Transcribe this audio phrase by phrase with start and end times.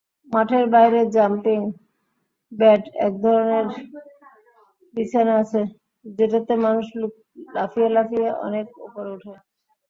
[0.31, 1.59] মাঠের বাইরে জাম্পিং
[2.51, 3.65] বেডএকধরনের
[4.93, 5.61] বিছানা আছে,
[6.05, 6.85] যেটাতে মানুষ
[7.55, 9.33] লাফিয়ে লাফিয়ে অনেক ওপরে ওঠে।